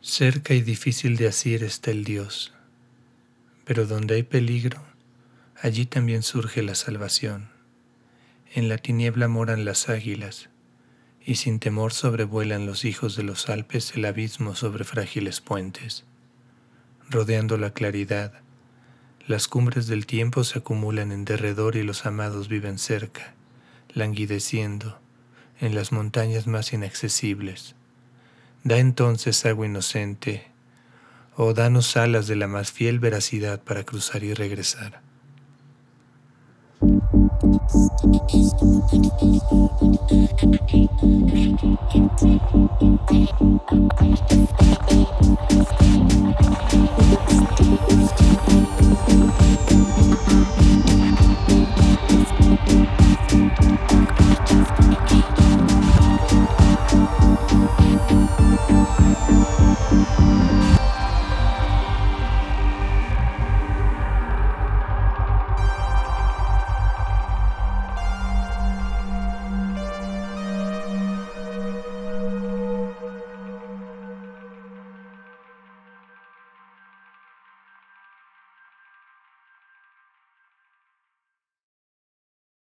Cerca 0.00 0.54
y 0.54 0.62
difícil 0.62 1.16
de 1.16 1.26
asir 1.26 1.64
está 1.64 1.90
el 1.90 2.04
Dios, 2.04 2.54
pero 3.64 3.84
donde 3.84 4.14
hay 4.14 4.22
peligro, 4.22 4.80
allí 5.60 5.86
también 5.86 6.22
surge 6.22 6.62
la 6.62 6.76
salvación. 6.76 7.48
En 8.54 8.68
la 8.68 8.78
tiniebla 8.78 9.26
moran 9.26 9.64
las 9.64 9.88
águilas, 9.88 10.50
y 11.26 11.34
sin 11.34 11.58
temor 11.58 11.92
sobrevuelan 11.92 12.64
los 12.64 12.84
hijos 12.84 13.16
de 13.16 13.24
los 13.24 13.48
Alpes 13.48 13.92
el 13.96 14.04
abismo 14.04 14.54
sobre 14.54 14.84
frágiles 14.84 15.40
puentes. 15.40 16.04
Rodeando 17.10 17.58
la 17.58 17.72
claridad, 17.72 18.34
las 19.26 19.48
cumbres 19.48 19.88
del 19.88 20.06
tiempo 20.06 20.44
se 20.44 20.60
acumulan 20.60 21.10
en 21.10 21.24
derredor 21.24 21.74
y 21.74 21.82
los 21.82 22.06
amados 22.06 22.46
viven 22.46 22.78
cerca, 22.78 23.34
languideciendo 23.92 25.00
en 25.58 25.74
las 25.74 25.90
montañas 25.90 26.46
más 26.46 26.72
inaccesibles 26.72 27.74
Da 28.64 28.78
entonces 28.78 29.46
agua 29.46 29.66
inocente, 29.66 30.48
o 31.36 31.54
danos 31.54 31.96
alas 31.96 32.26
de 32.26 32.36
la 32.36 32.48
más 32.48 32.72
fiel 32.72 32.98
veracidad 32.98 33.60
para 33.60 33.84
cruzar 33.84 34.24
y 34.24 34.34
regresar. 34.34 35.00